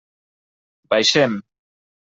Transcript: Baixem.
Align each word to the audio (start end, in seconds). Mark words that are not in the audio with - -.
Baixem. 0.89 1.39